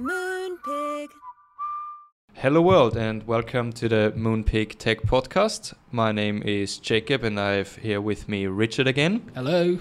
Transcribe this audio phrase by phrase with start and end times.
[0.00, 1.10] Moonpig.
[2.32, 5.72] Hello, world, and welcome to the Moonpig Tech Podcast.
[5.92, 9.30] My name is Jacob, and I have here with me Richard again.
[9.36, 9.78] Hello.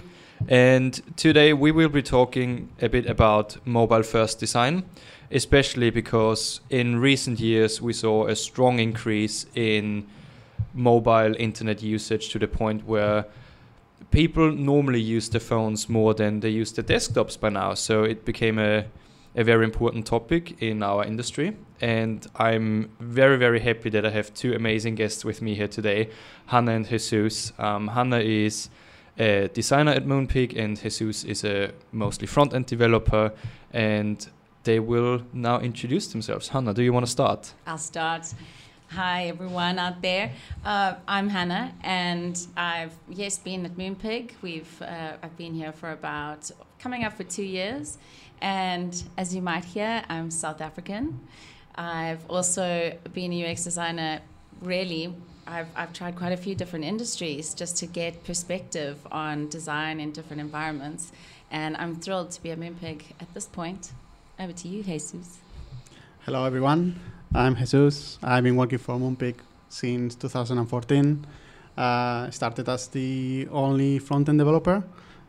[0.48, 4.84] And today we will be talking a bit about mobile first design,
[5.32, 10.06] especially because in recent years we saw a strong increase in
[10.76, 13.26] mobile internet usage to the point where
[14.12, 17.74] people normally use their phones more than they use their desktops by now.
[17.74, 18.86] So it became a
[19.36, 21.56] a very important topic in our industry.
[21.82, 26.10] And I'm very, very happy that I have two amazing guests with me here today,
[26.46, 27.52] Hannah and Jesus.
[27.58, 28.70] Um, Hannah is
[29.18, 33.32] a designer at Moonpig, and Jesus is a mostly front end developer.
[33.72, 34.26] And
[34.64, 36.48] they will now introduce themselves.
[36.48, 37.54] Hannah, do you want to start?
[37.68, 38.34] I'll start.
[38.90, 40.32] Hi everyone out there.
[40.64, 44.34] Uh, I'm Hannah, and I've yes been at Moonpig.
[44.44, 47.98] We've uh, I've been here for about coming up for two years,
[48.44, 51.22] and as you might hear, I'm South African.
[51.76, 54.20] I've also been a UX designer.
[54.62, 55.16] Really,
[55.48, 60.12] I've, I've tried quite a few different industries just to get perspective on design in
[60.12, 61.14] different environments.
[61.52, 63.94] And I'm thrilled to be a Moonpig at this point.
[64.38, 65.38] Over to you, Jesus.
[66.26, 67.00] Hello, everyone.
[67.34, 68.20] I'm Jesus.
[68.22, 69.36] I've been working for Moonpig
[69.70, 71.26] since 2014.
[71.78, 74.84] Uh, started as the only front-end developer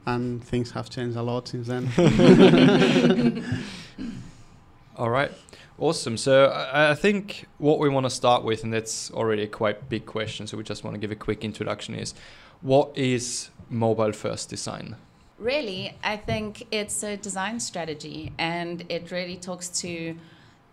[0.07, 1.89] and things have changed a lot since then.
[4.97, 5.33] All right.
[5.79, 6.17] Awesome.
[6.17, 9.89] So I, I think what we want to start with, and that's already a quite
[9.89, 12.15] big question, so we just want to give a quick introduction, is
[12.61, 14.97] what is mobile first design?
[15.39, 20.17] Really, I think it's a design strategy and it really talks to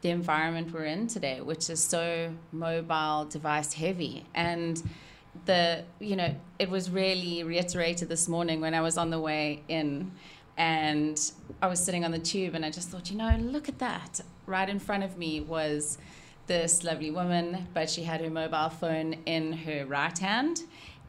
[0.02, 4.26] the environment we're in today, which is so mobile device heavy.
[4.36, 4.82] And
[5.46, 9.64] the you know it was really reiterated this morning when I was on the way
[9.68, 10.12] in
[10.58, 13.80] and I was sitting on the tube and I just thought you know look at
[13.80, 14.22] that.
[14.46, 15.98] Right in front of me was
[16.48, 20.62] this lovely woman but she had her mobile phone in her right hand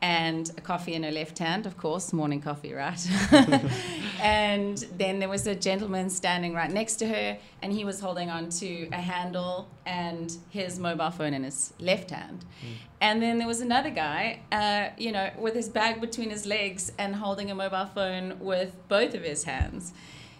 [0.02, 3.00] and a coffee in her left hand, of course, morning coffee, right?
[4.20, 8.28] and then there was a gentleman standing right next to her, and he was holding
[8.28, 12.44] on to a handle and his mobile phone in his left hand.
[12.62, 12.68] Mm.
[13.00, 16.90] And then there was another guy, uh, you know, with his bag between his legs
[16.98, 19.92] and holding a mobile phone with both of his hands.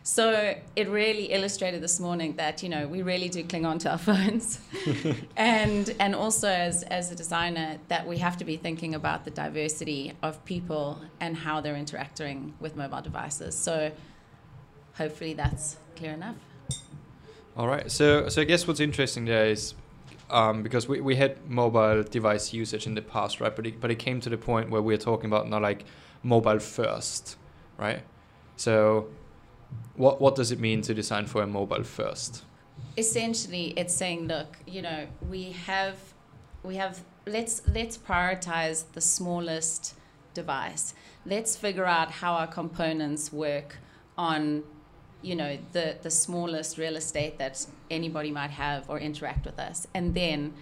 [0.05, 3.91] So it really illustrated this morning that you know we really do cling on to
[3.93, 4.59] our phones,
[5.37, 9.31] and and also as as a designer that we have to be thinking about the
[9.31, 13.57] diversity of people and how they're interacting with mobile devices.
[13.57, 13.93] So
[14.95, 16.37] hopefully that's clear enough.
[17.57, 17.91] All right.
[17.91, 19.75] So so I guess what's interesting there is.
[20.31, 23.55] Um, because we, we had mobile device usage in the past, right?
[23.55, 25.85] But it, but it came to the point where we're talking about now like
[26.23, 27.37] mobile first,
[27.77, 28.01] right?
[28.57, 29.09] So
[29.97, 32.45] what what does it mean to design for a mobile first?
[32.97, 35.99] Essentially, it's saying, look, you know, we have
[36.63, 39.95] we have let's let's prioritize the smallest
[40.35, 40.95] device.
[41.25, 43.77] Let's figure out how our components work
[44.19, 44.65] on
[45.23, 49.87] you know the the smallest real estate that anybody might have or interact with us
[49.95, 50.53] and then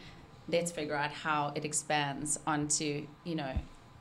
[0.49, 3.54] let's figure out how it expands onto you know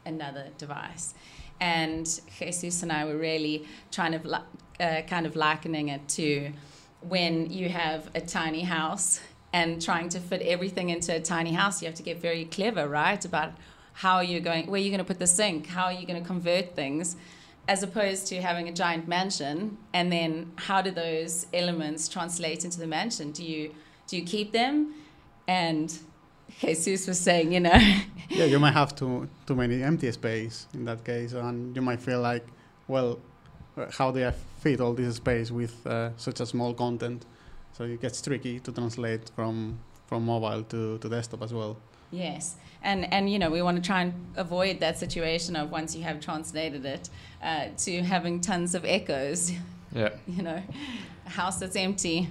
[0.06, 1.14] another device
[1.60, 2.06] and
[2.38, 4.42] Jesus and I were really trying to
[4.80, 6.52] uh, kind of likening it to
[7.02, 9.22] when you have a tiny house
[9.52, 11.82] and trying to fit everything into a tiny house.
[11.82, 13.54] You have to get very clever, right, about
[13.94, 16.28] how you're going, where you're going to put the sink, how are you going to
[16.28, 17.16] convert things,
[17.68, 19.78] as opposed to having a giant mansion.
[19.94, 23.32] And then how do those elements translate into the mansion?
[23.32, 23.74] Do you
[24.08, 24.96] do you keep them?
[25.48, 25.96] And
[26.60, 27.80] Jesus was saying, you know.
[28.30, 32.02] yeah, you might have too too many empty space in that case, and you might
[32.02, 32.46] feel like,
[32.88, 33.20] well,
[33.92, 37.26] how do I fit all this space with uh, such a small content?
[37.74, 41.78] So it gets tricky to translate from from mobile to, to desktop as well.
[42.12, 45.96] Yes, and and you know we want to try and avoid that situation of once
[45.96, 47.10] you have translated it
[47.44, 49.52] uh, to having tons of echoes.
[49.94, 50.10] Yeah.
[50.28, 50.62] you know,
[51.26, 52.28] a house that's empty.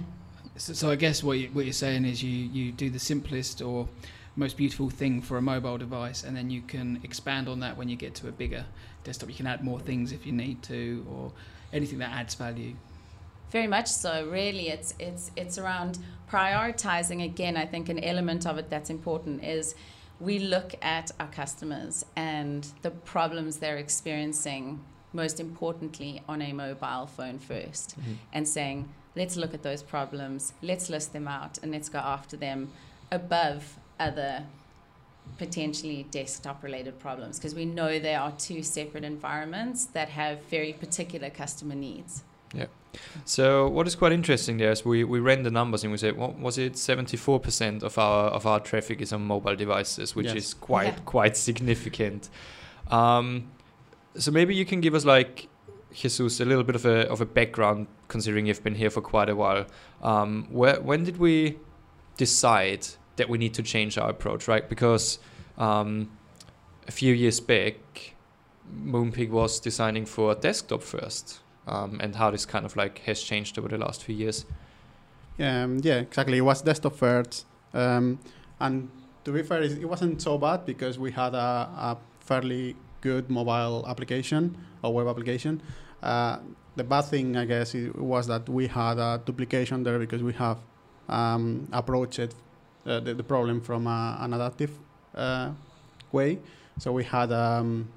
[0.59, 3.61] So, so I guess what you, what you're saying is you you do the simplest
[3.61, 3.87] or
[4.35, 7.89] most beautiful thing for a mobile device, and then you can expand on that when
[7.89, 8.65] you get to a bigger
[9.03, 9.29] desktop.
[9.29, 11.31] You can add more things if you need to, or
[11.73, 12.75] anything that adds value.
[13.51, 14.27] Very much so.
[14.29, 15.97] Really, it's it's it's around
[16.29, 17.23] prioritizing.
[17.23, 19.75] Again, I think an element of it that's important is
[20.19, 24.83] we look at our customers and the problems they're experiencing.
[25.11, 28.13] Most importantly, on a mobile phone 1st mm-hmm.
[28.31, 28.87] and saying,
[29.19, 32.69] let's look at those problems, let's list them out, and let's go after them
[33.11, 34.43] above other
[35.37, 40.73] potentially desktop related problems because we know there are two separate environments that have very
[40.73, 42.23] particular customer needs.
[42.53, 42.65] Yeah.
[43.25, 46.17] So what is quite interesting there is we, we ran the numbers and we said
[46.17, 50.15] what was it seventy four percent of our of our traffic is on mobile devices,
[50.15, 50.35] which Yes.
[50.35, 50.99] is quite Yeah.
[51.05, 52.29] quite significant.
[52.89, 53.51] Um,
[54.15, 55.47] so maybe you can give us like
[55.93, 59.29] Jesus a little bit of a of a background, considering you've been here for quite
[59.29, 59.65] a while.
[60.01, 61.57] Um, where when did we
[62.17, 64.67] decide that we need to change our approach, right?
[64.67, 65.19] Because
[65.57, 66.09] um,
[66.87, 68.15] a few years back,
[68.73, 73.57] Moonpig was designing for desktop first, um, and how this kind of like has changed
[73.57, 74.45] over the last few years.
[75.39, 76.37] Um, yeah, exactly.
[76.37, 78.19] It was desktop first, um,
[78.59, 78.89] and
[79.23, 83.29] to be fair, it it wasn't so bad because we had a, a fairly good
[83.29, 85.61] mobile application or web application.
[86.01, 86.37] Uh,
[86.75, 90.57] the bad thing, I guess, was that we had a duplication there because we have
[91.09, 94.71] um, approached uh, the, the problem from a, an adaptive
[95.15, 95.51] uh,
[96.11, 96.39] way.
[96.77, 97.89] So we had um,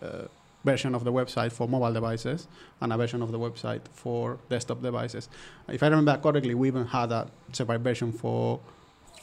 [0.00, 0.28] a
[0.64, 2.46] version of the website for mobile devices
[2.80, 5.28] and a version of the website for desktop devices.
[5.68, 8.60] If I remember correctly, we even had a separate version for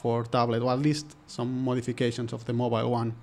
[0.00, 3.14] for tablet, or at least some modifications of the mobile one.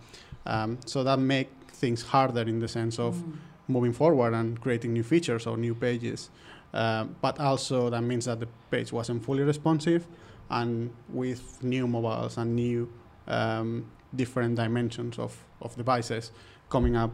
[0.45, 3.33] Um, so that make things harder in the sense of Mm.
[3.67, 6.29] moving forward and creating new features or new pages.
[6.73, 10.07] Um, but also that means that the page wasn't fully responsive,
[10.49, 12.89] and with new mobiles and new
[13.27, 13.85] um,
[14.15, 15.31] different dimensions of,
[15.61, 16.31] of devices
[16.69, 17.11] coming up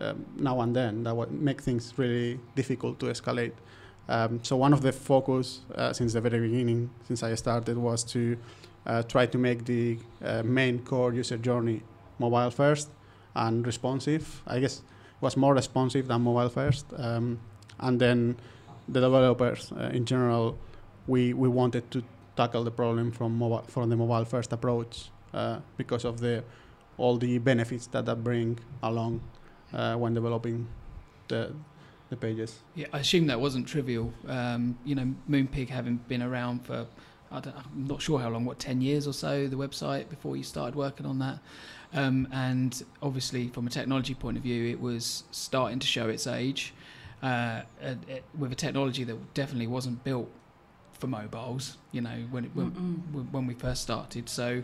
[0.00, 3.52] um, now and then, that would make things really difficult to escalate.
[4.08, 8.04] Um, so one of the focus uh, since the very beginning, since I started, was
[8.04, 8.36] to
[8.86, 11.82] uh, try to make the uh, main core user journey
[12.18, 12.88] mobile first
[13.36, 14.42] and responsive.
[14.46, 14.82] I guess
[15.20, 16.86] was more responsive than mobile first.
[16.96, 17.38] Um,
[17.78, 18.36] and then
[18.88, 20.58] the developers uh, in general,
[21.06, 22.02] we, we wanted to
[22.36, 26.44] tackle the problem from mobile from the mobile first approach uh, because of the
[26.98, 29.20] all the benefits that that bring along
[29.72, 30.66] uh, when developing
[31.28, 31.52] the
[32.10, 32.60] the pages.
[32.74, 34.12] Yeah, I assume that wasn't trivial.
[34.28, 36.86] Um, you know, Moonpig having been around for,
[37.30, 40.42] I I'm not sure how long, what, 10 years or so, the website, before you
[40.42, 41.38] started working on that.
[41.92, 46.26] Um, and obviously, from a technology point of view, it was starting to show its
[46.26, 46.74] age
[47.22, 50.30] uh, and it, with a technology that definitely wasn't built
[50.92, 52.68] for mobiles, you know, when, it, when,
[53.30, 54.28] when we first started.
[54.28, 54.62] So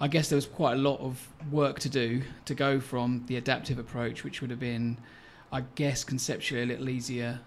[0.00, 3.36] I guess there was quite a lot of work to do to go from the
[3.36, 4.98] adaptive approach, which would have been,
[5.52, 7.40] I guess, conceptually a little easier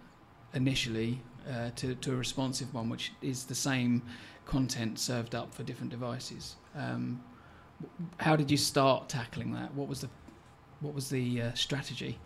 [0.53, 4.01] initially, uh, to, to a responsive one, which is the same
[4.47, 6.55] content served up for different devices.
[6.75, 7.21] Um,
[8.17, 9.73] how did you start tackling that?
[9.75, 10.09] What was the
[10.79, 12.17] what was the uh, strategy?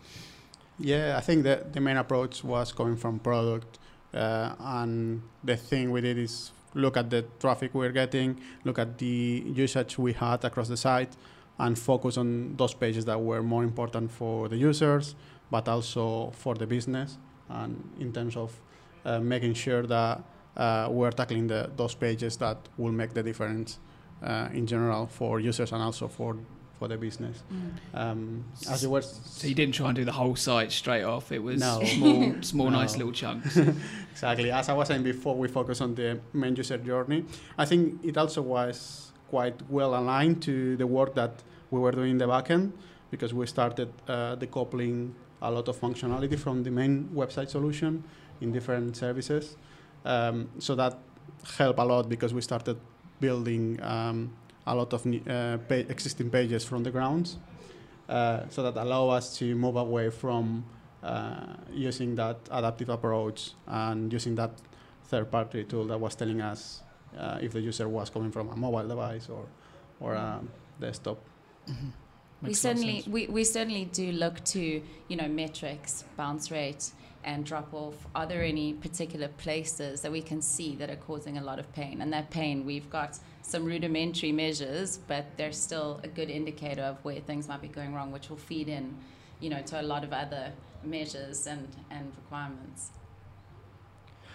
[0.78, 3.78] Yeah, I think that the main approach was coming from product,
[4.14, 8.98] uh, and the thing we did is look at the traffic we're getting, look at
[8.98, 11.16] the usage we had across the site,
[11.58, 15.14] and focus on those pages that were more important for the users,
[15.50, 17.18] but also for the business,
[17.48, 18.58] and in terms of
[19.04, 20.22] uh, making sure that
[20.56, 23.78] uh, we're tackling the, those pages that will make the difference
[24.22, 26.36] uh, in general for users and also for
[26.78, 27.44] for the business.
[27.52, 27.70] Mm.
[27.94, 31.30] Um, as you were So you didn't try and do the whole site straight off.
[31.30, 31.80] It was No.
[31.96, 32.80] small, small, No.
[32.80, 33.56] nice little chunks.
[34.12, 34.50] Exactly.
[34.50, 37.24] As I was saying before, we focus on the main user journey.
[37.56, 42.10] I think it also was quite well aligned to the work that we were doing
[42.10, 42.72] in the backend
[43.12, 48.02] because we started uh, decoupling a lot of functionality from the main website solution
[48.40, 49.56] in different services.
[50.04, 50.98] Um, so that
[51.58, 52.76] helped a lot because we started
[53.20, 54.32] building um,
[54.66, 57.34] a lot of uh, pa- existing pages from the ground.
[58.08, 60.64] Uh, so that allow us to move away from
[61.02, 64.50] uh, using that adaptive approach and using that
[65.04, 66.82] third-party tool that was telling us
[67.18, 69.46] uh, if the user was coming from a mobile device or
[70.00, 70.40] or a
[70.80, 71.18] desktop.
[71.68, 71.92] Mhm.
[72.42, 76.04] We Makes a lot of certainly we, we certainly do look to you know metrics
[76.16, 76.90] bounce rate
[77.24, 81.38] and drop off are there any particular places that we can see that are causing
[81.38, 86.00] a lot of pain and that pain we've got some rudimentary measures but they're still
[86.02, 88.92] a good indicator of where things might be going wrong which will feed in
[89.38, 92.90] you know to a lot of other measures and and requirements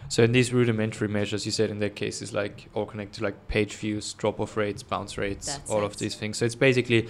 [0.10, 3.24] So in these rudimentary measures, you said in that case is like all connected to
[3.26, 5.86] like page views, drop off rates, bounce rates, That's all it.
[5.86, 6.38] of these things.
[6.38, 7.10] So it's basically yeah,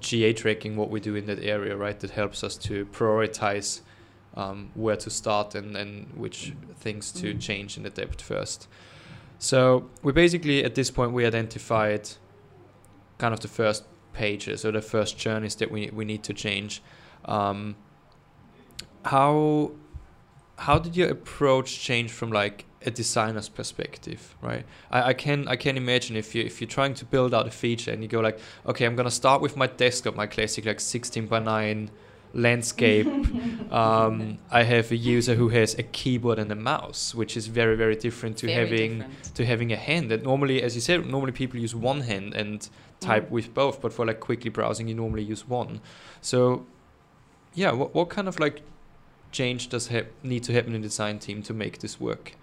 [0.00, 1.98] GA tracking what we do in that area, right?
[2.00, 3.80] That helps us to prioritize
[4.34, 7.40] um, where to start and, and which things to Mm.
[7.40, 8.68] change in the depth first.
[9.38, 12.10] So we basically at this point we identified
[13.18, 16.82] kind of the first pages or the first journeys that we we need to change.
[17.24, 17.76] Um,
[19.04, 19.72] how
[20.58, 25.56] how did your approach change from like a designer's perspective right I, I can i
[25.56, 28.20] can imagine if you if you're trying to build out a feature and you go
[28.20, 31.90] like okay i'm gonna start with my desktop my classic like 16 by 9
[32.32, 33.06] landscape.
[33.72, 37.76] um, I have a user who has a keyboard and a mouse, which is very
[37.76, 39.34] very different to Very having different.
[39.34, 40.10] to having a hand.
[40.12, 42.68] That normally, as you said, normally people use one hand and
[43.00, 43.30] type Mm.
[43.30, 45.80] with both, but for like quickly browsing, you normally use one.
[46.20, 46.66] So,
[47.54, 48.62] yeah, what what kind of like
[49.32, 52.36] change does hap- need to happen in the design team to make this work?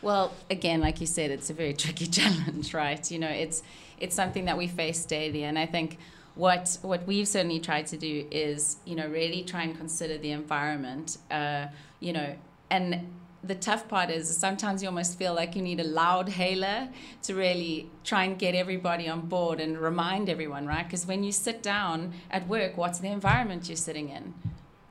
[0.00, 3.10] Well, again, like you said, it's a very tricky challenge, right?
[3.10, 3.62] You know, it's
[3.98, 5.98] it's something that we face daily, and I think
[6.34, 10.30] what what we've certainly tried to do is, you know, really try and consider the
[10.30, 11.66] environment, uh,
[12.00, 12.36] you know,
[12.70, 13.08] and
[13.42, 16.88] the tough part is sometimes you almost feel like you need a loud hailer
[17.22, 20.84] to really try and get everybody on board and remind everyone, right?
[20.84, 24.34] Because when you sit down at work, what's the environment you're sitting in?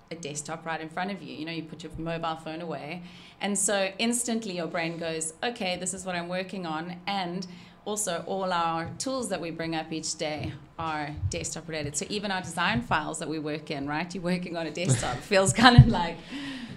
[0.10, 1.36] A desktop right in front of you.
[1.36, 3.04] You know, you put your mobile phone away.
[3.42, 6.96] And so instantly your brain goes, okay, this is what I'm working on.
[7.08, 7.46] And
[7.88, 11.96] also, all our tools that we bring up each day are desktop related.
[11.96, 14.14] So even our design files that we work in, right?
[14.14, 15.16] You're working on a desktop.
[15.22, 16.18] feels kind of like,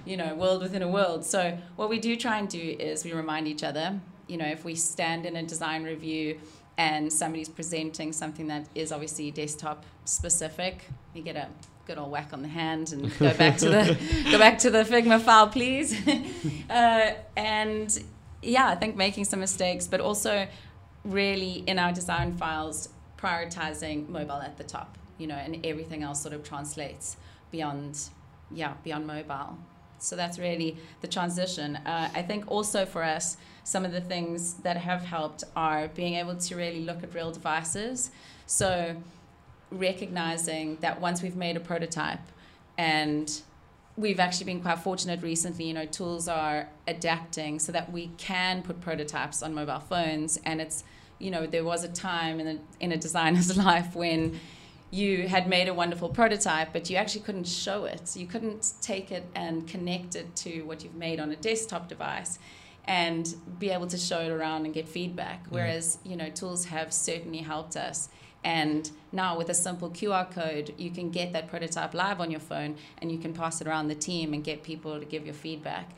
[0.05, 1.25] you know, world within a world.
[1.25, 4.65] So what we do try and do is we remind each other, you know, if
[4.65, 6.39] we stand in a design review
[6.81, 11.47] and somebody's presenting something that is obviously desktop specific, you get a
[11.87, 13.99] good old whack on the hand and go back to the
[14.33, 15.95] go back to the Figma file, please.
[16.71, 18.03] uh, and
[18.41, 20.49] yeah, I think making some mistakes, but also
[21.05, 26.23] really in our design files prioritizing mobile at the top, you know, and everything else
[26.23, 27.19] sort of translates
[27.51, 28.09] beyond,
[28.51, 29.59] yeah, beyond mobile.
[30.01, 31.77] So that's really the transition.
[31.77, 36.15] Uh, I think also for us, some of the things that have helped are being
[36.15, 38.11] able to really look at real devices.
[38.47, 38.97] So
[39.71, 42.21] recognizing that once we've made a prototype
[42.77, 43.43] and
[43.97, 48.63] we've actually been quite fortunate recently you know tools are adapting so that we can
[48.63, 50.83] put prototypes on mobile phones and it's
[51.19, 54.41] you know there was a time in a, in a designer's life when
[54.91, 58.17] you had made a wonderful prototype but you actually couldn't show it.
[58.17, 62.39] You couldn't take it and connect it to what you've made on a desktop device
[62.85, 65.45] and be able to show it around and get feedback.
[65.45, 65.53] Mm.
[65.53, 68.09] Whereas you know tools have certainly helped us.
[68.43, 72.41] And now with a simple QR code, you can get that prototype live on your
[72.41, 75.35] phone and you can pass it around the team and get people to give your
[75.35, 75.91] feedback,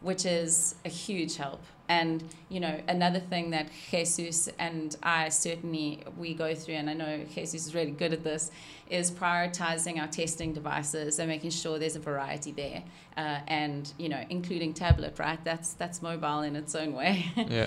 [0.00, 1.62] which is a huge help.
[1.88, 6.94] And you know, another thing that Jesus and I certainly we go through, and I
[6.94, 8.52] know Jesus is really good at this,
[8.88, 12.84] is prioritizing our testing devices and making sure there's a variety there,
[13.16, 15.42] uh, and you know, including tablet, right?
[15.44, 17.24] That's that's mobile in its own way.
[17.36, 17.66] yeah.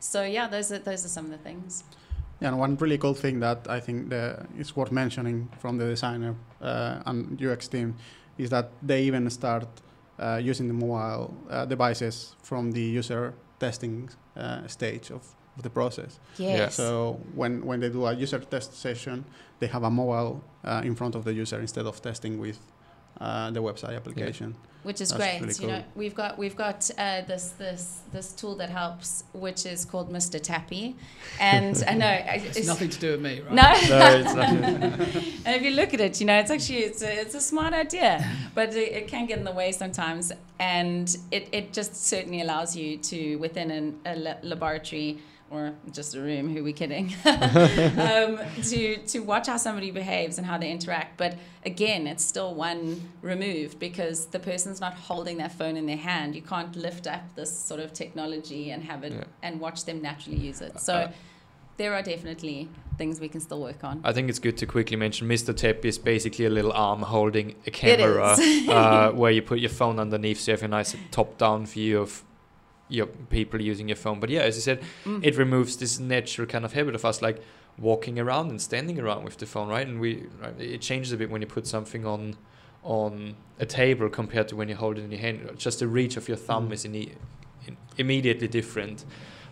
[0.00, 1.84] so yeah, those are those are some of the things.
[2.40, 5.86] Yeah, and one really cool thing that I think the, is worth mentioning from the
[5.86, 7.94] designer uh, and UX team
[8.36, 9.68] is that they even start
[10.18, 15.22] uh, using the mobile uh, devices from the user testing uh, stage of,
[15.56, 16.18] of the process.
[16.38, 16.74] Yes.
[16.74, 19.24] So when, when they do a user test session,
[19.58, 22.60] they have a mobile uh, in front of the user instead of testing with
[23.20, 24.54] uh, the website application.
[24.86, 25.40] Which is That's great.
[25.40, 29.66] really You know, we've got we've got uh, this this this tool that helps, which
[29.66, 30.40] is called Mr.
[30.40, 30.94] Tappy,
[31.40, 33.52] and I know I- It's nothing to do with me, right?
[33.60, 34.48] No, No, it's not.
[35.46, 37.74] and if you look at it, you know, it's actually it's a, it's a smart
[37.74, 38.12] idea,
[38.54, 42.76] but it, it can get in the way sometimes, and it, it just certainly allows
[42.76, 46.52] you to within an, a la- laboratory or just a room.
[46.52, 47.06] Who are we kidding?
[47.24, 48.38] um,
[48.70, 51.16] to to watch how somebody behaves and how they interact.
[51.16, 54.40] But again, it's still one removed because the
[54.76, 56.34] person's not holding their phone in their hand.
[56.34, 59.24] You can't lift up this sort of technology and have it Yeah.
[59.42, 60.80] and watch them naturally use it.
[60.80, 60.94] So.
[60.94, 61.12] Uh,
[61.78, 64.00] there are definitely things we can still work on.
[64.02, 65.54] I think it's good to quickly mention Mr.
[65.54, 68.34] Tappy is basically a little arm holding a camera
[68.70, 72.00] uh, where you put your phone underneath so you have a nice top down view
[72.00, 72.24] of
[72.88, 74.20] your people using your phone.
[74.20, 75.22] But yeah, as you said, Mm.
[75.22, 77.42] it removes this natural kind of habit of us like
[77.76, 79.86] walking around and standing around with the phone, right?
[79.86, 82.36] And we right, it changes a bit when you put something on
[82.86, 85.50] on a table compared to when you hold it in your hand.
[85.58, 86.72] Just the reach of your thumb Mm.
[86.72, 89.04] is in, in immediately different.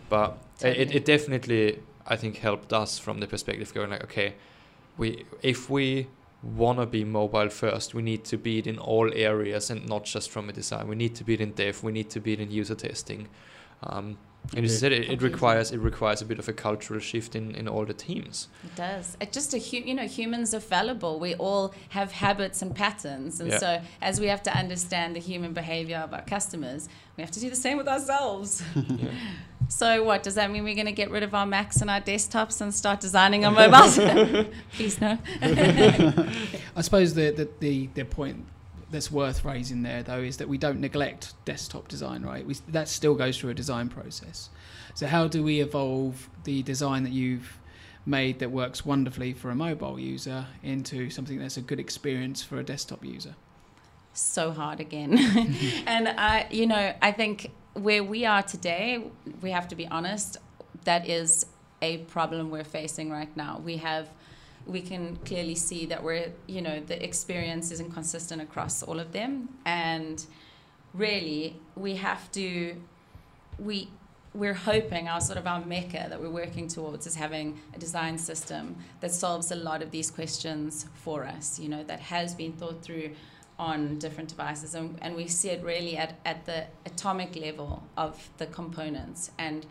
[0.09, 4.35] But it, it definitely I think helped us from the perspective going like, okay,
[4.97, 6.07] we if we
[6.43, 10.29] wanna be mobile first, we need to be it in all areas and not just
[10.29, 10.87] from a design.
[10.87, 11.83] We need to be it in dev.
[11.83, 13.27] We need to be it in user testing.
[13.83, 14.17] Um,
[14.55, 17.55] and you said, it, it requires it requires a bit of a cultural shift in,
[17.55, 18.47] in all the teams.
[18.63, 19.17] It does.
[19.19, 21.19] It just a hu- you know humans are fallible.
[21.19, 23.57] We all have habits and patterns, and Yeah.
[23.59, 26.87] so as we have to understand the human behavior of our customers,
[27.17, 28.61] we have to do the same with ourselves.
[28.75, 29.09] Yeah.
[29.67, 30.63] So what does that mean?
[30.63, 33.55] We're going to get rid of our Macs and our desktops and start designing on
[33.55, 33.97] mobiles?
[34.73, 35.17] Please no.
[35.41, 38.45] I suppose the, the, the, the point
[38.95, 42.45] that's worth raising there, though, is that we don't neglect desktop design, right?
[42.45, 44.49] We, that still goes through a design process.
[44.95, 47.59] So, how do we evolve the design that you've
[48.05, 52.57] made that works wonderfully for a mobile user into something that's a good experience for
[52.57, 53.35] a desktop user?
[54.13, 55.17] So hard again.
[55.85, 59.11] and I, you know, I think where we are today,
[59.41, 60.37] we have to be honest,
[60.85, 61.45] that is
[61.81, 63.61] a problem we're facing right now.
[63.63, 64.07] We have
[64.67, 69.11] we can clearly see that we're, you know, the experience isn't consistent across all of
[69.11, 69.49] them.
[69.65, 70.25] And
[70.93, 72.75] really, we have to,
[73.59, 73.89] we,
[74.33, 78.17] we're hoping our sort of our mecca that we're working towards is having a design
[78.17, 82.53] system that solves a lot of these questions for us, you know, that has been
[82.53, 83.11] thought through
[83.57, 84.75] on different devices.
[84.75, 89.65] And, and we see it really at, at the atomic level of the components and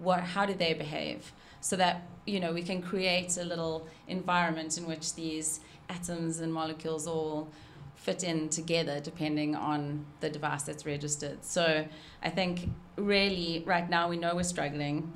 [0.00, 4.78] what, how do they behave so that you know we can create a little environment
[4.78, 7.48] in which these atoms and molecules all
[7.94, 11.44] fit in together depending on the device that's registered.
[11.44, 11.86] So
[12.22, 15.12] I think really right now we know we're struggling,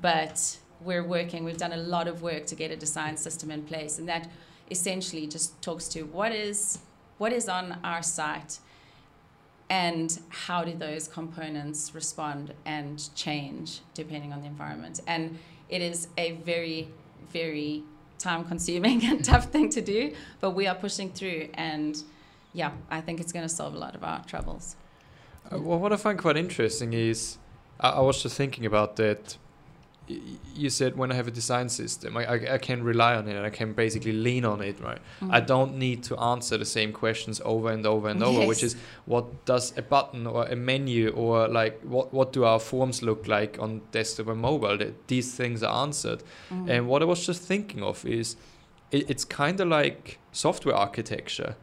[0.00, 3.64] but we're working, we've done a lot of work to get a design system in
[3.64, 4.30] place and that
[4.70, 6.78] essentially just talks to what is
[7.16, 8.60] what is on our site
[9.70, 15.00] and how do those components respond and change depending on the environment.
[15.06, 16.88] And it is a very,
[17.32, 17.82] very
[18.18, 21.48] time consuming and tough thing to do, but we are pushing through.
[21.54, 22.02] And
[22.52, 24.76] yeah, I think it's going to solve a lot of our troubles.
[25.50, 27.38] Uh, well, what I find quite interesting is
[27.80, 29.36] I, I was just thinking about that
[30.54, 33.36] you said when I have a design system, I, I, I, can rely on it
[33.36, 34.98] and I can basically lean on it, right?
[35.20, 35.32] Mm.
[35.32, 38.48] I don't need to answer the same questions over and over and over, yes.
[38.48, 42.58] which is what does a button or a menu or like what, what do our
[42.58, 44.78] forms look like on desktop and mobile?
[44.78, 46.22] That these things are answered.
[46.50, 46.70] Mm.
[46.70, 48.36] And what I was just thinking of is
[48.90, 51.56] it, it's kind of like software architecture.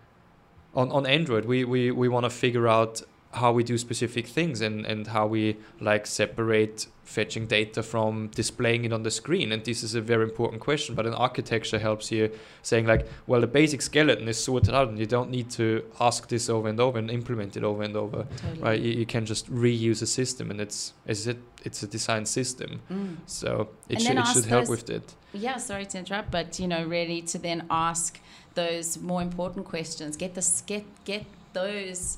[0.75, 3.01] On, on Android, we, we, we want to figure out
[3.35, 8.83] how we do specific things and, and how we like separate fetching data from displaying
[8.83, 9.51] it on the screen.
[9.51, 12.31] And this is a very important question but an architecture helps you
[12.63, 16.27] saying like well the basic skeleton is sorted out and you don't need to ask
[16.29, 18.25] this over and over and implement it over and over.
[18.37, 18.61] Totally.
[18.61, 18.79] right?
[18.79, 22.81] You, you, can just reuse a system and it's is it it's a design system.
[22.91, 23.17] Mm.
[23.25, 25.13] so it, sh- it should help with it.
[25.33, 28.19] Yeah sorry to interrupt but you know really to then ask
[28.55, 30.17] those more important questions.
[30.17, 32.17] Get the get get those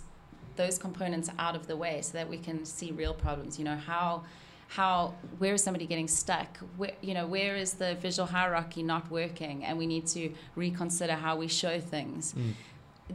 [0.57, 3.57] those components out of the way so that we can see real problems.
[3.57, 4.23] You know, how
[4.69, 6.57] how where is somebody getting stuck?
[6.75, 9.63] Where you know where is the visual hierarchy not working?
[9.63, 12.33] And we need to reconsider how we show things.
[12.33, 12.53] Mm.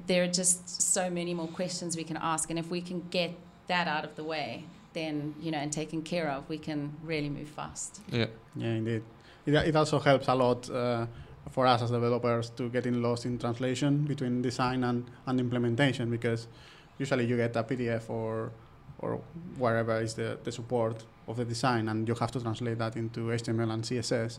[0.06, 2.48] there are just so many more questions we can ask.
[2.48, 3.30] And if we can get
[3.66, 7.28] that out of the way then you know and taken care of we can really
[7.28, 8.00] move fast.
[8.10, 8.26] Yeah.
[8.56, 9.02] Yeah indeed.
[9.46, 11.06] It, it also helps a lot uh,
[11.50, 16.46] for us as developers to getting lost in translation between design and, and implementation because
[16.98, 18.52] usually you get a PDF or
[19.02, 19.20] or
[19.58, 23.20] wherever is the, the support of the design, and you have to translate that into
[23.20, 24.38] HTML and CSS.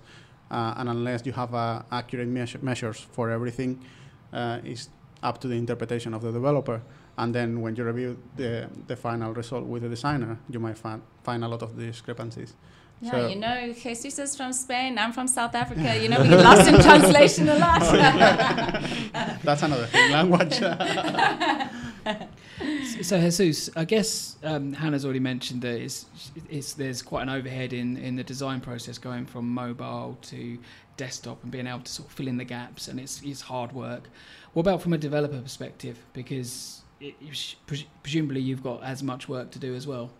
[0.49, 3.83] Uh, and unless you have uh, accurate measure measures for everything,
[4.31, 4.89] uh, it's
[5.21, 6.81] up to the interpretation of the developer.
[7.17, 11.01] And then when you review the, the final result with the designer, you might find,
[11.23, 12.53] find a lot of discrepancies.
[13.01, 14.97] Yeah, so you know, Jesus is from Spain.
[14.97, 15.97] I'm from South Africa.
[16.01, 17.81] You know, we get lost in translation a lot.
[19.43, 20.59] That's another thing, language.
[23.01, 26.05] so Jesus, I guess um, Hannah's already mentioned that it's,
[26.49, 30.57] it's, there's quite an overhead in, in the design process going from mobile to
[30.97, 33.71] desktop and being able to sort of fill in the gaps, and it's, it's hard
[33.71, 34.09] work.
[34.53, 35.97] What about from a developer perspective?
[36.13, 37.15] Because it,
[38.01, 40.11] presumably you've got as much work to do as well.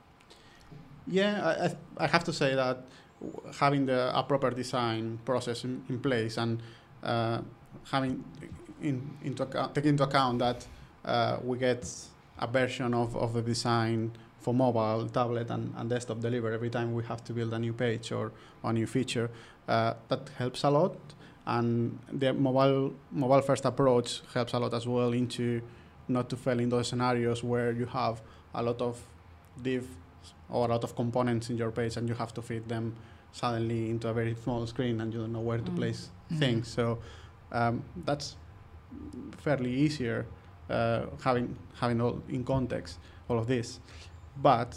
[1.08, 2.86] Yeah, I, I have to say that
[3.56, 6.62] having the, a proper design process in, in place and
[7.04, 7.40] uh,
[7.92, 8.24] having
[8.82, 10.66] in, into account, taking into account that
[11.06, 11.90] uh, we get
[12.40, 16.94] a version of, of the design for mobile, tablet, and, and desktop delivered every time
[16.94, 19.30] we have to build a new page or, or a new feature.
[19.68, 20.96] Uh, that helps a lot.
[21.46, 25.62] And the mobile mobile first approach helps a lot as well into
[26.08, 28.22] not to fall in those scenarios where you have
[28.54, 29.02] a lot of
[29.62, 29.88] div
[30.50, 32.96] or a lot of components in your page and you have to fit them
[33.32, 35.76] suddenly into a very small screen and you don't know where to mm.
[35.76, 36.40] place mm.
[36.40, 36.68] things.
[36.68, 37.00] So
[37.52, 38.38] um, that's
[39.40, 40.26] fairly easier
[40.74, 43.80] uh, having having all in context all of this.
[44.42, 44.76] But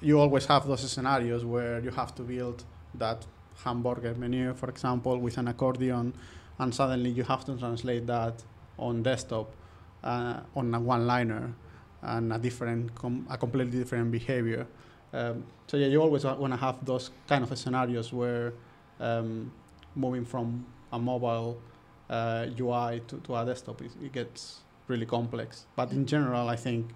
[0.00, 3.26] you always have those scenarios where you have to build that
[3.64, 6.12] hamburger menu, for example, with an accordion,
[6.58, 8.42] and suddenly you have to translate that
[8.78, 9.54] on desktop
[10.02, 11.54] uh, on a one-liner
[12.02, 14.66] and a different, com- a completely different behavior.
[15.12, 18.54] Um, so yeah, you always want to have those kind of scenarios where
[18.98, 19.52] um,
[19.94, 21.60] moving from a mobile
[22.10, 25.66] uh, UI to, to a desktop, it, it gets really complex.
[25.76, 26.90] But in general, I think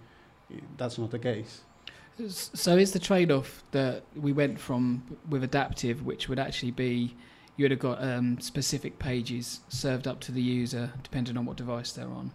[0.76, 1.62] that's not the case.
[2.28, 7.14] So is the trade-off that we went from with adaptive, which would actually be
[7.56, 11.56] you would have got um, specific pages served up to the user depending on what
[11.56, 12.32] device they're on.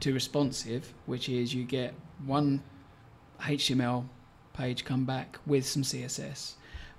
[0.00, 1.94] To responsive, which is you get
[2.26, 2.62] one
[3.40, 4.06] HTML
[4.52, 6.54] page come back with some CSS,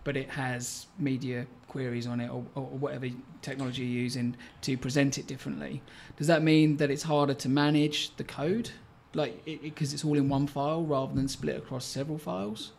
[0.06, 3.08] but it has media queries on it or, or whatever
[3.42, 5.82] technology you're using to present it differently.
[6.16, 8.70] Does that mean that it's harder to manage the code,
[9.14, 12.72] like because it, it's all in one file rather than split across several files?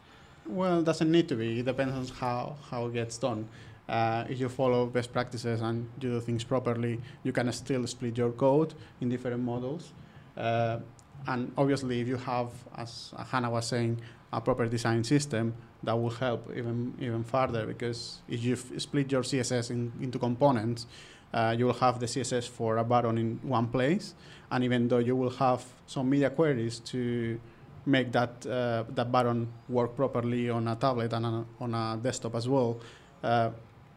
[0.47, 1.61] Well, it doesn't need to be.
[1.61, 3.49] It depends on how, how it gets done.
[3.89, 8.17] Uh, if you follow best practices and you do things properly, you can still split
[8.17, 9.93] your code in different models.
[10.37, 10.79] Uh,
[11.27, 14.01] and obviously, if you have, as Hannah was saying,
[14.33, 19.23] a proper design system, that will help even even further because if you split your
[19.23, 20.87] CSS in, into components,
[21.33, 24.15] uh, you will have the CSS for a button in one place,
[24.51, 27.39] and even though you will have some media queries to
[27.85, 31.97] make that uh, that button work properly on a tablet and on a, on a
[32.03, 32.81] desktop as well,
[33.23, 33.51] uh,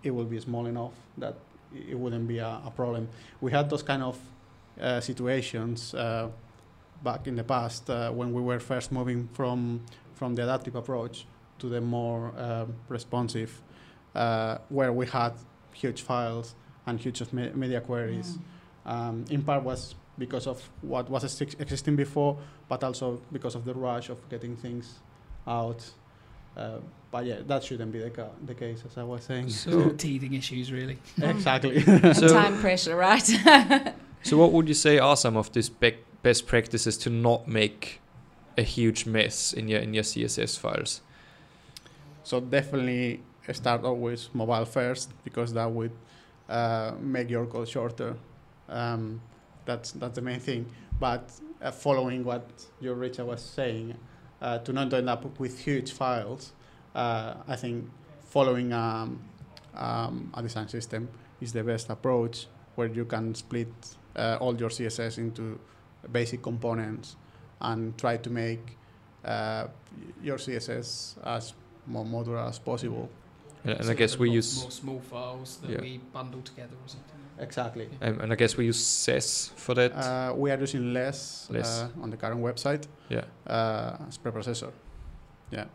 [0.03, 1.35] it will be small enough that
[1.73, 3.07] it wouldn't be a, a problem.
[3.41, 4.17] We had those kind of
[4.79, 6.29] uh, situations uh,
[7.03, 9.81] back in the past uh, when we were first moving from
[10.19, 11.25] from the adaptive approach
[11.59, 13.61] to the more um, responsive,
[14.15, 15.33] uh, where we had
[15.73, 16.55] huge files
[16.85, 18.37] and huge me- media queries.
[18.85, 18.91] Mm.
[18.91, 23.73] Um, in part was because of what was existing before, but also because of the
[23.73, 24.99] rush of getting things
[25.47, 25.81] out.
[26.57, 26.79] Uh,
[27.11, 29.49] but yeah, that shouldn't be the, ca- the case, as I was saying.
[29.49, 30.97] So teething issues, really.
[31.21, 31.81] exactly.
[32.13, 33.25] So- Time pressure, right?
[34.21, 38.01] So, what would you say are some of these be- best practices to not make
[38.59, 41.01] a huge mess in your in your CSS files?
[42.23, 43.21] So definitely
[43.53, 45.91] start always mobile first because that would
[46.47, 48.15] uh, make your code shorter.
[48.67, 49.21] Um,
[49.65, 50.65] that's that's the main thing.
[50.99, 52.45] But uh, following what
[52.81, 53.95] your Richard was saying,
[54.41, 56.51] uh, to not end up with huge files,
[56.93, 57.89] uh, I think
[58.29, 59.21] following um,
[59.75, 61.09] um, a design system
[61.41, 63.71] is the best approach, where you can split
[64.15, 65.59] uh, all your CSS into
[66.11, 67.15] basic components
[67.61, 68.77] and try to make
[69.25, 69.67] uh,
[70.23, 71.53] your CSS as
[71.87, 73.09] more modular as possible.
[73.63, 75.81] And, and So I guess we are lots use more small files that Yeah.
[75.81, 77.15] we bundle together or something.
[77.39, 77.87] Exactly.
[78.01, 79.91] um, and I guess we use Sass for that.
[79.95, 81.81] Uh, we are using less, Less.
[81.81, 83.23] Uh, on the current website yeah.
[83.47, 84.71] uh, as preprocessor.
[85.51, 85.65] Yeah,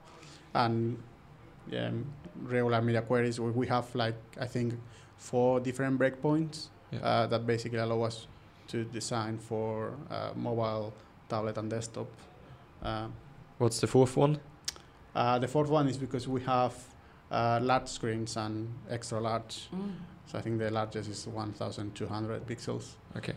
[0.55, 0.99] and
[1.71, 2.07] yeah, um,
[2.43, 3.41] regular media queries.
[3.41, 4.75] We, we have like I think
[5.17, 7.01] four different breakpoints Yeah.
[7.03, 8.27] uh, that basically allow us
[8.69, 10.93] to design for uh, mobile,
[11.29, 12.07] tablet, and desktop.
[12.83, 13.09] Uh,
[13.59, 14.41] What's the fourth one?
[15.15, 16.75] uh, the fourth one is because we have
[17.31, 19.69] uh, large screens and extra large.
[19.75, 19.93] Mm.
[20.27, 22.93] So I think the largest is 1,200 pixels.
[23.17, 23.35] Okay.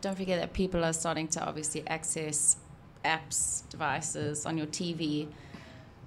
[0.00, 2.56] Don't forget that people are starting to obviously access
[3.04, 5.28] apps, devices on your TV.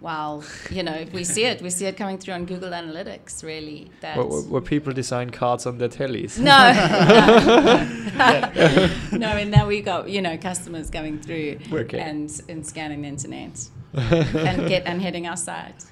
[0.01, 3.43] While you know, we see it, we see it coming through on Google Analytics.
[3.43, 6.39] Really, that Where, where- where people design cards on their tellies.
[6.39, 6.71] no,
[9.11, 11.99] no, no, and now we got you know customers coming through Okay.
[11.99, 13.59] and and scanning the internet
[13.93, 15.83] and get and hitting our site.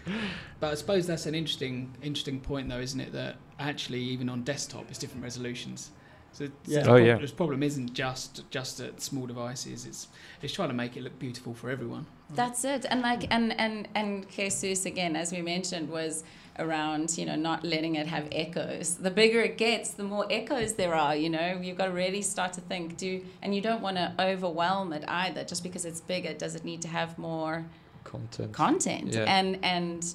[0.60, 3.12] But I suppose that's an interesting, interesting point, though, isn't it?
[3.14, 5.92] That actually, even on desktop, it's different resolutions.
[6.34, 6.84] So, so Yeah.
[6.84, 7.18] the Oh, prob- yeah.
[7.18, 9.86] the problem isn't just just at small devices.
[9.86, 10.08] It's
[10.42, 12.06] it's trying to make it look beautiful for everyone.
[12.36, 12.86] That's it.
[12.90, 16.24] And like and and and Jesus again, as we mentioned, was
[16.60, 18.96] around you know not letting it have echoes.
[18.96, 21.16] The bigger it gets, the more echoes there are.
[21.16, 22.98] You know, you've got to really start to think.
[22.98, 25.44] Do and you don't want to overwhelm it either.
[25.44, 27.66] Just because it's bigger, does it need to have more
[28.04, 28.54] Content.
[28.54, 29.14] content?
[29.14, 29.24] Yeah.
[29.38, 30.06] And and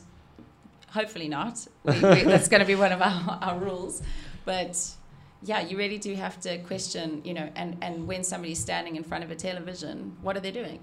[0.91, 1.67] hopefully not.
[1.85, 4.03] We, we, that's going to be one of our, our rules.
[4.45, 4.77] But
[5.45, 7.23] yeah, you really do have to question.
[7.25, 10.53] You know, and and when somebody's standing in front of a television, what are they
[10.53, 10.81] doing?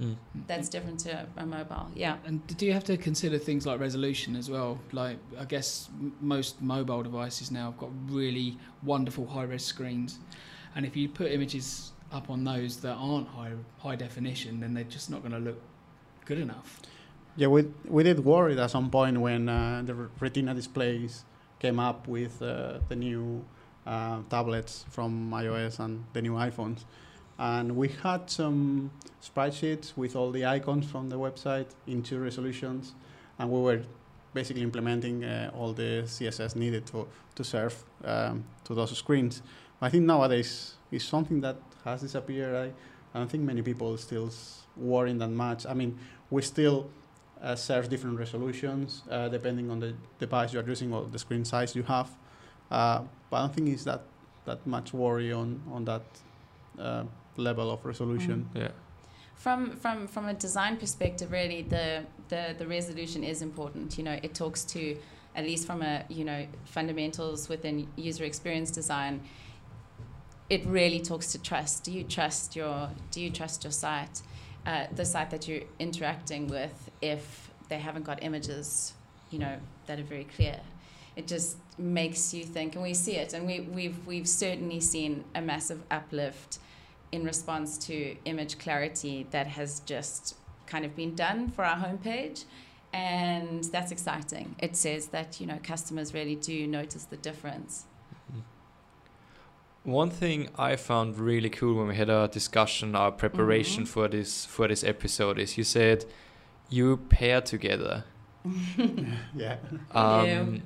[0.00, 0.16] Mm.
[0.46, 1.90] That's different to a, a mobile.
[1.94, 2.18] Yeah.
[2.26, 4.78] And do you have to consider things like resolution as well?
[4.92, 10.18] Like, I guess m- most mobile devices now have got really wonderful high-res screens,
[10.74, 14.84] and if you put images up on those that aren't high high definition, then they're
[14.84, 15.60] just not going to look
[16.26, 16.82] good enough.
[17.36, 21.24] Yeah, we we did worry at some point when uh, the Retina displays
[21.58, 23.44] came up with uh, the new
[23.86, 26.84] uh, tablets from iOS and the new iPhones,
[27.38, 28.90] and we had some
[29.22, 32.94] spreadsheets with all the icons from the website in two resolutions,
[33.38, 33.82] and we were
[34.34, 39.42] basically implementing uh, all the CSS needed to to serve um, to those screens.
[39.80, 42.54] I think nowadays is something that has disappeared.
[42.54, 42.66] I,
[43.14, 44.30] I don't think many people still
[44.76, 45.66] worrying that much.
[45.66, 45.98] I mean,
[46.30, 46.90] we still
[47.42, 51.44] uh, serve different resolutions uh, depending on the device you are using or the screen
[51.44, 52.10] size you have.
[52.70, 54.02] Uh, but I don't think it's that
[54.44, 56.02] that much worry on on that
[56.78, 57.04] uh,
[57.36, 58.48] level of resolution.
[58.54, 58.70] Yeah.
[59.34, 63.98] From from from a design perspective, really, the, the the resolution is important.
[63.98, 64.96] You know, it talks to
[65.34, 69.20] at least from a you know fundamentals within user experience design,
[70.48, 71.84] it really talks to trust.
[71.84, 74.22] Do you trust your Do you trust your site,
[74.66, 78.94] uh, the site that you're interacting with, if they haven't got images,
[79.30, 80.60] you know, that are very clear?
[81.16, 85.24] It just makes you think, and we see it, and we, we've we've certainly seen
[85.34, 86.58] a massive uplift
[87.12, 92.44] in response to image clarity that has just kind of been done for our homepage
[92.92, 94.56] and that's exciting.
[94.58, 97.84] It says that you know customers really do notice the difference.
[99.84, 103.88] One thing I found really cool when we had our discussion, our preparation Mhm.
[103.88, 106.04] for this for this episode is you said
[106.68, 108.04] you pair together,
[109.36, 109.58] yeah.
[109.92, 110.62] um,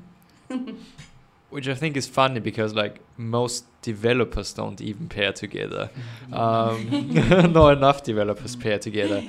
[1.51, 5.91] which I think is funny because like most developers don't even pair together.
[6.33, 7.13] Um,
[7.53, 9.29] not enough developers pair together.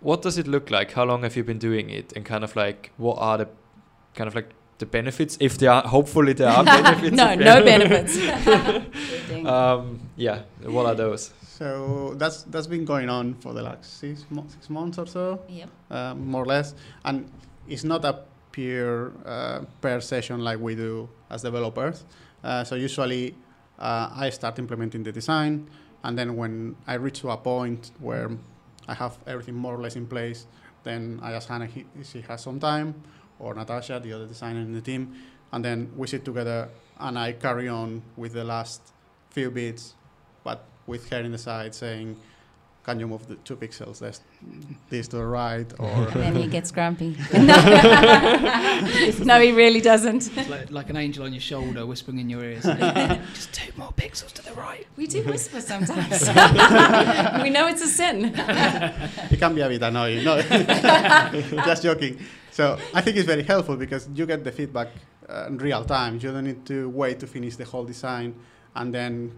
[0.00, 0.92] What does it look like?
[0.92, 2.12] How long have you been doing it?
[2.16, 3.48] And kind of like what are the
[4.14, 8.16] kind of like the benefits if there are hopefully there are benefits no no benefits
[9.44, 14.24] um, yeah what are those So that's that's been going on for the last six,
[14.30, 16.74] mo- six months or so, yep uh, more or less.
[17.04, 17.28] And
[17.68, 22.04] it's not a pure uh, per session like we do as developers.
[22.42, 23.34] Uh, so usually
[23.78, 25.68] uh, I start implementing the design,
[26.02, 28.30] and then when I reach to a point where
[28.88, 30.46] I have everything more or less in place,
[30.82, 31.68] then I ask Hannah
[32.02, 32.94] she has some time,
[33.38, 35.14] or Natasha, the other designer in the team,
[35.52, 38.80] and then we sit together and I carry on with the last
[39.30, 39.94] few bits,
[40.44, 42.16] but with her in the side saying,
[42.90, 44.20] "Can you move the two pixels this,
[44.88, 47.16] this to the right?" Or then he gets grumpy
[49.32, 52.42] no he really doesn't It's like, like an angel on your shoulder whispering in your
[52.44, 52.64] ears.
[53.34, 54.86] Just two more pixels to the right.
[54.96, 56.28] we do whisper sometimes
[57.44, 58.34] we know it's a sin
[59.30, 60.24] it can be a bit annoying.
[60.24, 60.40] No,
[61.66, 62.18] just joking.
[62.50, 64.88] So I think it's very helpful because you get the feedback
[65.28, 66.14] uh, in real time.
[66.14, 68.34] You don't need to wait to finish the whole design
[68.74, 69.32] and then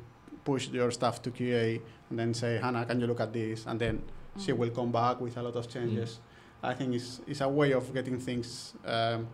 [0.45, 1.81] push your stuff to QA
[2.13, 3.65] and then say, Hannah, can you look at this?
[3.67, 4.03] And then
[4.39, 6.21] she will come back with a lot of changes.
[6.63, 9.27] I think it's, it's a way of getting things um,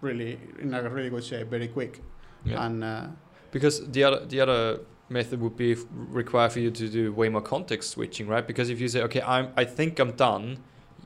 [0.00, 2.00] really in a really good shape, very quick.
[2.44, 2.64] yeah.
[2.66, 3.06] And uh,
[3.52, 7.28] because the other the other method would be f- require for you to do way
[7.28, 10.56] more context switching right because if you say okay i'm i think i'm done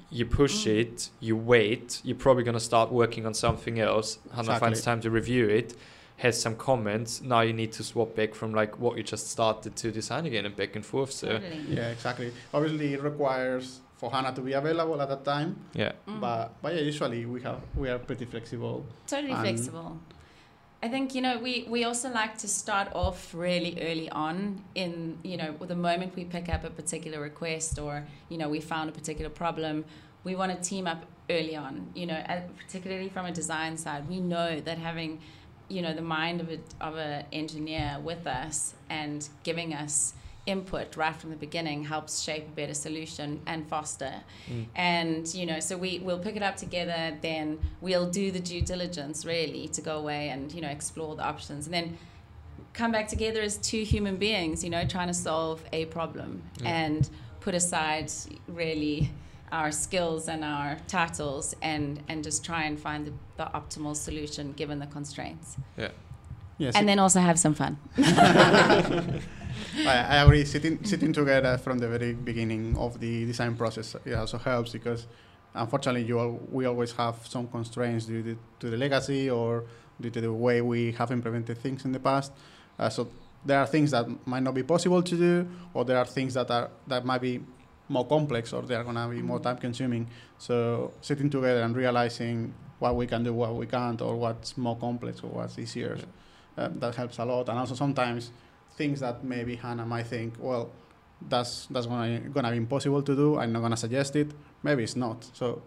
[0.09, 0.77] you push Mm.
[0.81, 5.01] it you wait you're probably going to start working on something else hannah finds time
[5.01, 5.75] to review it
[6.19, 9.75] has some comments now you need to swap back from like what you just started
[9.77, 11.65] to design again and back and forth so totally.
[11.69, 12.33] yeah, exactly.
[12.53, 15.57] Obviously, it requires for Hannah to be available at that time.
[15.75, 16.21] yeah Mm.
[16.21, 18.85] But but yeah, usually we have we are pretty flexible.
[19.07, 19.99] totally flexible.
[20.83, 25.19] I think you know we we also like to start off really early on in
[25.23, 28.89] you know the moment we pick up a particular request or you know we found
[28.89, 29.85] a particular problem,
[30.25, 31.75] we want to team up early on.
[31.95, 35.21] You know, uh, particularly from a design side, we know that having
[35.69, 40.15] you know the mind of a of an engineer with us and giving us
[40.47, 44.15] input right from the beginning helps shape a better solution and faster
[44.51, 44.67] Mm.
[44.75, 48.63] and you know so we we'll pick it up together then we'll do the due
[48.63, 51.99] diligence really to go away and you know explore the options and then
[52.73, 56.69] come back together as two human beings you know trying to solve a problem Yeah.
[56.85, 58.11] and put aside
[58.47, 59.11] really
[59.53, 64.53] our skills and our titles and and just try and find the, the optimal solution
[64.53, 65.89] given the constraints Yeah.
[66.59, 67.79] Yes, and then also have some fun
[69.77, 70.45] I, I agree.
[70.45, 75.07] Sitting sitting together from the very beginning of the design process it also helps because
[75.55, 79.65] unfortunately you all, we always have some constraints due to, to the legacy or
[80.01, 82.33] due to the way we have implemented things in the past.
[82.79, 83.09] Uh, so
[83.45, 86.51] there are things that might not be possible to do, or there are things that
[86.51, 87.41] are that might be
[87.89, 89.43] more complex, or they are gonna be more Mhm.
[89.43, 90.07] time consuming.
[90.39, 94.77] So sitting together and realizing what we can do, what we can't, or what's more
[94.77, 95.99] complex or what's easier,
[96.57, 97.49] um, that helps a lot.
[97.49, 98.31] And also sometimes
[98.77, 100.71] things that maybe Hannah might think, well,
[101.29, 103.39] that's that's gonna gonna be impossible to do.
[103.39, 104.33] I'm not gonna suggest it.
[104.63, 105.29] Maybe it's not.
[105.33, 105.63] So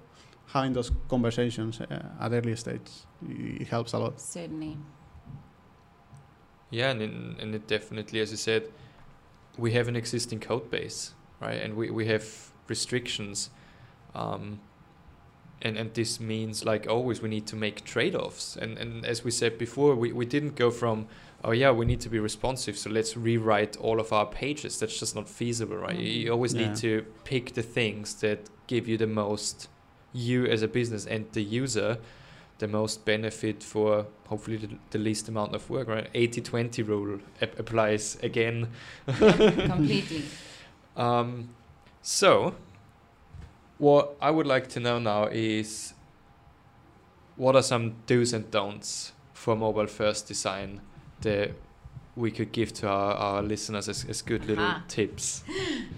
[0.53, 2.89] having those conversations uh, at early stage
[3.27, 4.19] it helps a lot.
[4.19, 4.77] certainly
[6.69, 8.63] Yeah, and in, and it definitely, as you said,
[9.57, 11.61] we have an existing code base, right?
[11.61, 12.23] And we, we have
[12.67, 13.49] restrictions,
[14.15, 14.59] um,
[15.61, 18.55] and and this means like always we need to make trade offs.
[18.55, 21.07] And and as we said before, we, we didn't go from
[21.43, 24.79] oh yeah we need to be responsive, so let's rewrite all of our pages.
[24.79, 25.95] That's just not feasible, right?
[25.97, 26.67] You, you always Yeah.
[26.67, 29.67] need to pick the things that give you the most
[30.13, 31.97] you as a business and the user
[32.59, 36.07] the most benefit for hopefully the, the least amount of work, right?
[36.13, 38.67] 80 20 rule ap- applies again.
[39.07, 40.23] completely
[40.95, 41.49] Um,
[42.01, 42.55] so,
[43.77, 45.93] what I would like to know now is
[47.35, 50.81] what are some do's and don'ts for mobile first design
[51.21, 51.51] that
[52.15, 54.83] we could give to our, our listeners as, as good little Aha.
[54.87, 55.43] tips?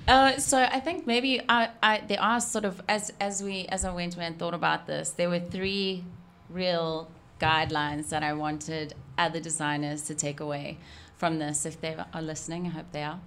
[0.05, 3.85] Uh, so I think maybe I, I there are sort of as as we as
[3.85, 6.03] I went and thought about this, there were three
[6.49, 7.07] real
[7.39, 10.77] guidelines that I wanted other designers to take away
[11.23, 11.65] from this.
[11.65, 13.17] If they are listening, I hope they are.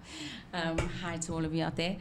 [0.53, 1.97] Um, hi to all of you out there.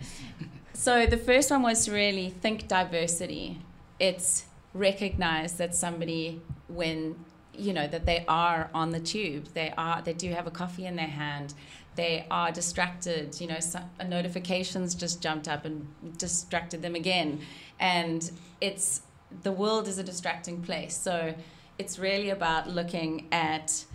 [0.74, 3.62] So the first one was to really think diversity.
[3.98, 7.16] It's recognize that somebody when
[7.54, 10.86] you know that they are on the tube they are they do have a coffee
[10.86, 11.54] in their hand
[11.96, 17.40] they are distracted you know some, notifications just jumped up and distracted them again
[17.80, 19.02] and it's
[19.44, 21.34] the world is a distracting place so
[21.78, 23.86] it's really about looking at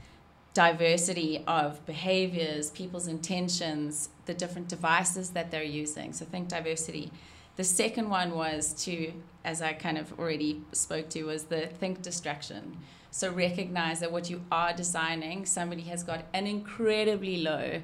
[0.54, 7.10] diversity of behaviors people's intentions the different devices that they're using so think diversity
[7.56, 9.12] the second one was to
[9.44, 12.76] as i kind of already spoke to was the think distraction
[13.10, 17.80] so recognize that what you are designing, somebody has got an incredibly low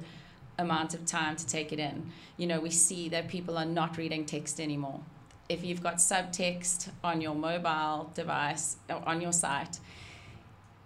[0.57, 2.11] amount of time to take it in.
[2.37, 5.01] You know, we see that people are not reading text anymore.
[5.49, 9.79] If you've got subtext on your mobile device or on your site,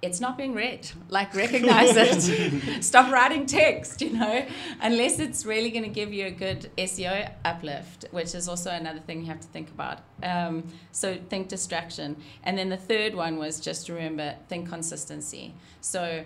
[0.01, 0.89] it's not being read.
[1.09, 2.83] Like, recognize it.
[2.83, 4.45] Stop writing text, you know,
[4.81, 8.99] unless it's really going to give you a good SEO uplift, which is also another
[8.99, 9.99] thing you have to think about.
[10.23, 12.17] Um, so, think distraction.
[12.43, 15.53] And then the third one was just remember, think consistency.
[15.81, 16.25] So,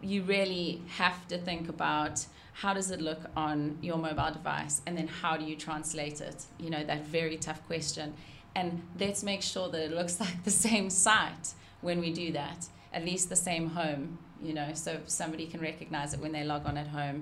[0.00, 4.96] you really have to think about how does it look on your mobile device and
[4.96, 8.14] then how do you translate it you know that very tough question
[8.54, 12.60] and let's make sure that it looks like the same site when we do that
[12.92, 14.02] at least the same home
[14.46, 17.18] you know so somebody can recognize it when they log on at home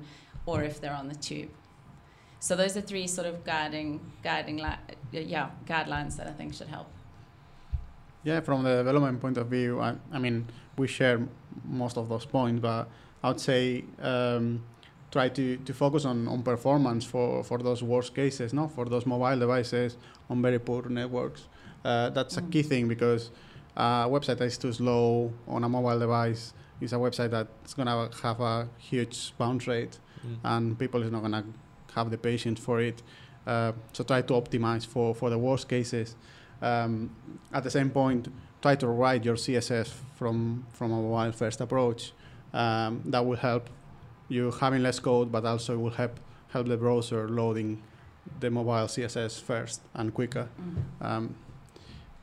[0.46, 1.51] or if they're on the tube
[2.46, 3.90] so those are three sort of guiding
[4.29, 4.83] guiding li-
[5.35, 6.88] yeah guidelines that i think should help
[8.25, 10.37] Yeah, from the development point of view, I, I mean,
[10.79, 11.18] we share
[11.83, 12.83] most of those points, but
[13.25, 14.62] I would say um,
[15.11, 18.68] try to, to focus on, on performance for, for those worst cases, no?
[18.68, 19.96] for those mobile devices
[20.31, 21.40] on very poor networks.
[21.85, 22.53] Uh, that's a Mm.
[22.53, 23.22] key thing because
[23.77, 27.87] a website that is too slow on a mobile device is a website that's going
[27.87, 30.37] to have a huge bounce rate Mm.
[30.45, 31.45] and people is not gonna
[31.95, 33.03] have the patience for it.
[33.45, 36.15] Uh, so try to optimize for, for the worst cases.
[36.61, 37.11] Um,
[37.53, 38.29] at the same point,
[38.61, 42.13] try to write your CSS from from a mobile first approach.
[42.53, 43.69] Um, that will help
[44.29, 46.21] you having less code, but also will help
[46.53, 47.83] help the browser loading
[48.39, 50.49] the mobile CSS first and quicker.
[50.61, 51.07] Mm.
[51.07, 51.35] Um,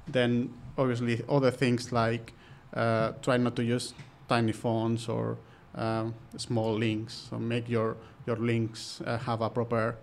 [0.07, 2.33] then obviously other things like
[2.73, 3.93] uh, try not to use
[4.27, 5.37] tiny fonts or
[5.75, 7.27] um, small links.
[7.29, 9.95] So make your your links uh, have a proper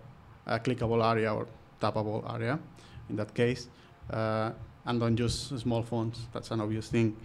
[0.45, 1.47] uh, clickable area or
[1.81, 2.59] tappable area.
[3.09, 3.67] In that case,
[4.11, 4.51] uh,
[4.85, 6.19] and don't use small fonts.
[6.33, 7.15] That's an obvious thing.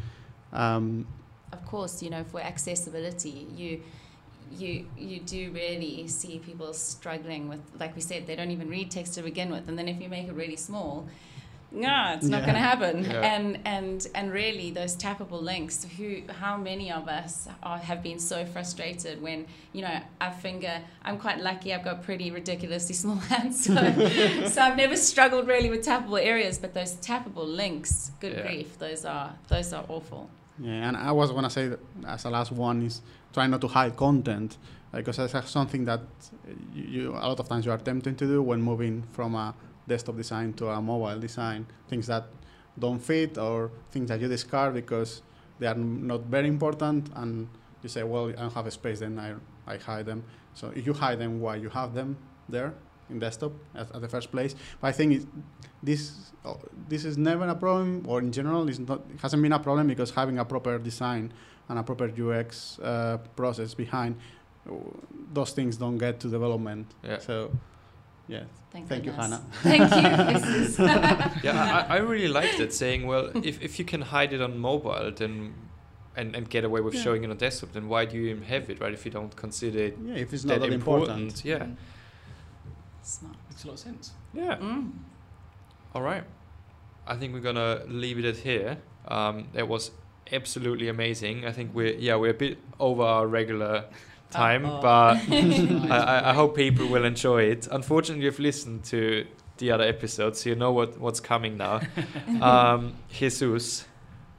[0.53, 1.07] Um,
[1.53, 3.81] of course, you know, for accessibility, you
[4.51, 8.91] you you do really see people struggling with, like we said, they don't even read
[8.91, 11.07] text to begin with, and then if you make it really small,
[11.75, 12.47] no, it's not Yeah.
[12.47, 13.05] going to happen.
[13.05, 13.35] Yeah.
[13.35, 15.85] And and and really, those tappable links.
[15.97, 20.81] Who, how many of us are, have been so frustrated when you know I finger?
[21.05, 21.73] I'm quite lucky.
[21.75, 23.75] I've got pretty ridiculously small hands, so,
[24.49, 26.59] so I've never struggled really with tappable areas.
[26.59, 28.43] But those tappable links, good Yeah.
[28.47, 30.29] grief, those are those are awful.
[30.59, 33.01] Yeah, and I was gonna say that as a last one is
[33.33, 34.59] try not to hide content
[34.93, 36.01] because that's something that
[36.75, 39.55] you, you a lot of times you are tempted to do when moving from a
[39.87, 41.67] desktop design to a mobile design.
[41.89, 42.27] Things that
[42.79, 45.23] don't fit or things that you discard because
[45.59, 47.49] they are not very important, and
[47.83, 49.35] you say, well, I don't have a space, then I
[49.67, 50.25] I hide them.
[50.55, 52.17] So if you hide them, why you have them
[52.49, 52.75] there
[53.11, 54.55] in desktop at, at the first place?
[54.81, 55.27] But I think it,
[55.83, 56.55] this uh,
[56.89, 59.87] this is never a problem, or in general, it's not it hasn't been a problem
[59.87, 61.33] because having a proper design
[61.69, 64.17] and a proper UX uh, process behind
[65.33, 66.87] those things don't get to development.
[67.03, 67.19] Yeah.
[67.19, 67.51] So,
[68.29, 69.13] yeah, Thank, thank you.
[69.13, 69.43] Hannah.
[69.63, 69.91] Thank
[70.79, 70.85] you.
[71.43, 74.59] Yeah, I, I really liked it saying, well, if, if you can hide it on
[74.59, 75.55] mobile, then
[76.17, 77.03] and, and get away with Yeah.
[77.03, 78.93] showing it on desktop, then why do you even have it, right?
[78.93, 81.11] If you don't consider it Yeah, if it's that not that important.
[81.11, 81.45] important.
[81.45, 81.67] Yeah.
[83.03, 83.37] Smart.
[83.51, 84.13] Makes a lot of sense.
[84.35, 84.57] Yeah.
[84.57, 84.93] Mm.
[85.95, 86.25] All right.
[87.07, 88.79] I think we're gonna leave it at here.
[89.09, 89.91] Um, that was
[90.31, 91.45] absolutely amazing.
[91.45, 93.85] I think we're yeah we're a bit over our regular
[94.33, 94.81] time, Uh-oh.
[94.81, 97.69] but I, I, I hope people will enjoy it.
[97.71, 99.27] Unfortunately, you've listened to
[99.59, 101.81] the other episodes, so you know what what's coming now.
[102.41, 103.85] um, Jesus,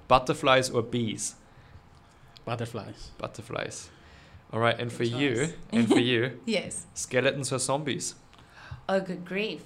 [0.07, 1.35] butterflies or bees?
[2.45, 3.11] Butterflies.
[3.17, 3.89] Butterflies.
[4.51, 6.85] All right, and for Good you, and for you, Yes.
[6.93, 8.15] skeletons or zombies?
[8.87, 9.61] Oh, good grief.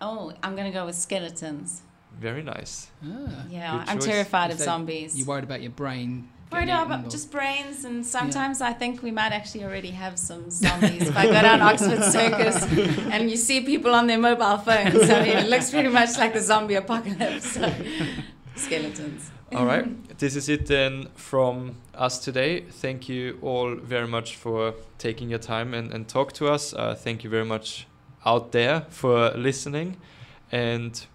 [0.00, 1.82] Oh, I'm going to go with skeletons.
[2.18, 2.88] Very nice.
[3.04, 3.44] Ah.
[3.48, 4.06] Yeah, Good I'm choice.
[4.06, 5.16] terrified Is of zombies.
[5.18, 6.28] You worried about your brain?
[6.50, 10.50] Worried getting about just brains, and sometimes I think we might actually already have some
[10.50, 11.08] zombies.
[11.08, 12.62] if I go down Oxford Circus
[13.12, 16.32] and you see people on their mobile phones, I mean, it looks pretty much like
[16.32, 17.52] the zombie apocalypse.
[17.52, 17.72] So,
[18.56, 19.30] skeletons.
[19.52, 20.18] All right.
[20.18, 22.62] This is it then from us today.
[22.62, 26.74] Thank you all very much for taking your time and, and talk to us.
[26.74, 27.86] Uh, thank you very much
[28.26, 29.96] out there for listening
[30.52, 31.06] and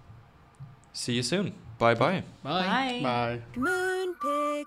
[0.94, 1.54] see you soon.
[1.78, 2.24] Bye bye.
[2.44, 3.02] Bye.
[3.02, 3.02] Bye.
[3.04, 3.42] Bye.
[3.56, 4.66] Moonpig.